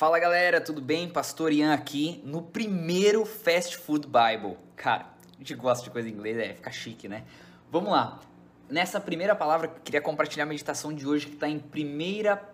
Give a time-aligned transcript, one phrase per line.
[0.00, 1.10] Fala galera, tudo bem?
[1.10, 4.56] Pastor Ian aqui no primeiro Fast Food Bible.
[4.74, 7.24] Cara, a gente gosta de coisa em inglês, é, fica chique, né?
[7.70, 8.18] Vamos lá.
[8.66, 11.62] Nessa primeira palavra, queria compartilhar a meditação de hoje que está em 1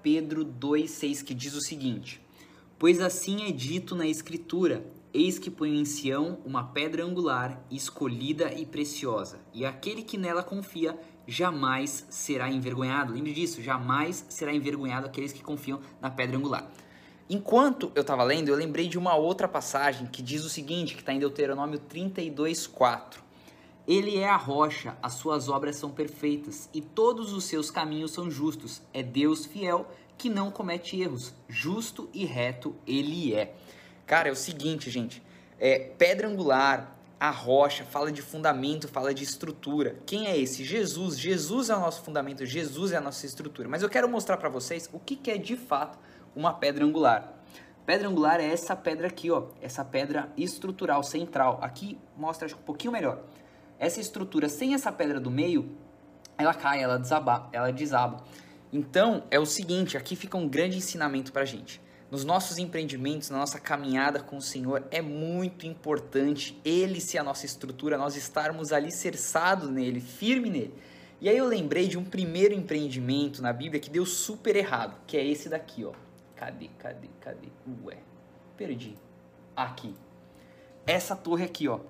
[0.02, 2.20] Pedro 2,6, que diz o seguinte:
[2.80, 8.52] Pois assim é dito na Escritura: Eis que ponho em Sião uma pedra angular, escolhida
[8.54, 13.12] e preciosa, e aquele que nela confia jamais será envergonhado.
[13.12, 16.68] Lembre disso, jamais será envergonhado aqueles que confiam na pedra angular.
[17.28, 21.00] Enquanto eu estava lendo, eu lembrei de uma outra passagem que diz o seguinte, que
[21.00, 23.24] está em Deuteronômio 32:4.
[23.86, 28.30] Ele é a rocha, as suas obras são perfeitas e todos os seus caminhos são
[28.30, 28.80] justos.
[28.92, 31.34] É Deus fiel que não comete erros.
[31.48, 33.54] Justo e reto ele é.
[34.06, 35.22] Cara, é o seguinte, gente.
[35.58, 39.96] É, pedra angular, a rocha, fala de fundamento, fala de estrutura.
[40.06, 40.64] Quem é esse?
[40.64, 41.18] Jesus.
[41.18, 43.68] Jesus é o nosso fundamento, Jesus é a nossa estrutura.
[43.68, 45.98] Mas eu quero mostrar para vocês o que, que é de fato
[46.36, 47.32] uma pedra angular.
[47.86, 51.58] Pedra angular é essa pedra aqui, ó, essa pedra estrutural central.
[51.62, 53.22] Aqui mostra acho, um pouquinho melhor.
[53.78, 55.70] Essa estrutura sem essa pedra do meio,
[56.36, 58.22] ela cai, ela desaba, ela desaba.
[58.72, 61.80] Então é o seguinte, aqui fica um grande ensinamento para gente.
[62.10, 67.24] Nos nossos empreendimentos, na nossa caminhada com o Senhor, é muito importante Ele ser a
[67.24, 70.74] nossa estrutura, nós estarmos alicerçados nele, firme nele.
[71.20, 75.16] E aí eu lembrei de um primeiro empreendimento na Bíblia que deu super errado, que
[75.16, 76.05] é esse daqui, ó.
[76.36, 77.48] Cadê, cadê, cadê?
[77.84, 77.96] Ué,
[78.56, 78.94] perdi.
[79.56, 79.94] Aqui.
[80.86, 81.80] Essa torre aqui, ó.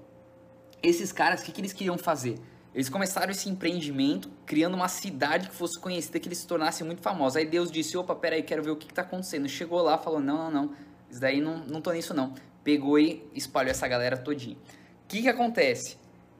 [0.82, 2.38] Esses caras, o que, que eles queriam fazer?
[2.72, 7.02] Eles começaram esse empreendimento criando uma cidade que fosse conhecida, que eles se tornassem muito
[7.02, 7.36] famosos.
[7.36, 9.48] Aí Deus disse: opa, peraí, quero ver o que, está acontecendo.
[9.48, 10.74] Chegou lá, falou: não, não, não,
[11.10, 12.34] isso daí não, não tô nisso não.
[12.62, 14.56] Pegou e espalhou essa galera todinha.
[14.56, 15.96] O que, que acontece?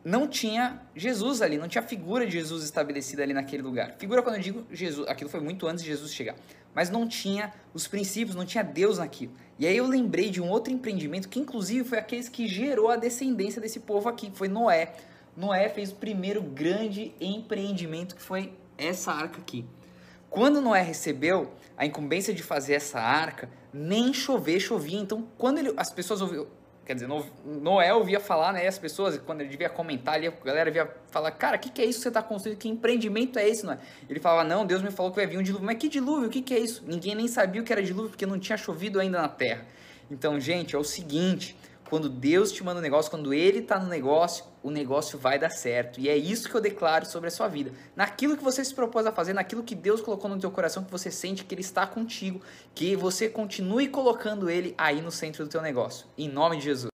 [0.07, 3.97] Não tinha Jesus ali, não tinha figura de Jesus estabelecida ali naquele lugar.
[3.99, 6.37] Figura quando eu digo Jesus, aquilo foi muito antes de Jesus chegar.
[6.73, 9.33] Mas não tinha os princípios, não tinha Deus naquilo.
[9.59, 12.95] E aí eu lembrei de um outro empreendimento que inclusive foi aqueles que gerou a
[12.95, 14.93] descendência desse povo aqui, foi Noé.
[15.37, 19.65] Noé fez o primeiro grande empreendimento que foi essa arca aqui.
[20.31, 25.01] Quando Noé recebeu a incumbência de fazer essa arca, nem chover chovia.
[25.01, 26.47] Então, quando ele, as pessoas ouviram,
[26.87, 27.09] Quer dizer,
[27.45, 28.65] Noé ouvia falar, né?
[28.65, 31.83] as pessoas, quando ele devia comentar ali, a galera via falar, cara, o que, que
[31.83, 32.57] é isso que você está construindo?
[32.59, 33.79] Que empreendimento é esse, não é?
[34.09, 35.67] Ele falava, não, Deus me falou que vai vir um dilúvio.
[35.67, 36.29] Mas que dilúvio?
[36.29, 36.85] O que, que é isso?
[36.87, 39.67] Ninguém nem sabia o que era dilúvio porque não tinha chovido ainda na terra.
[40.09, 41.57] Então, gente, é o seguinte:
[41.89, 45.51] quando Deus te manda um negócio, quando Ele está no negócio, o negócio vai dar
[45.51, 46.01] certo.
[46.01, 47.71] E é isso que eu declaro sobre a sua vida.
[47.95, 50.91] Naquilo que você se propôs a fazer, naquilo que Deus colocou no teu coração, que
[50.91, 52.41] você sente que Ele está contigo,
[52.75, 56.07] que você continue colocando Ele aí no centro do teu negócio.
[56.19, 56.85] Em nome de Jesus.